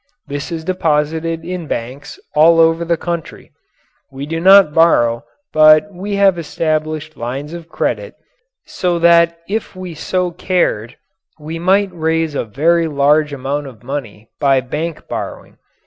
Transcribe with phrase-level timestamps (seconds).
[0.25, 3.51] This is deposited in banks all over the country,
[4.11, 8.15] we do not borrow but we have established lines of credit,
[8.65, 10.97] so that if we so cared
[11.39, 15.59] we might raise a very large amount of money by bank borrowing.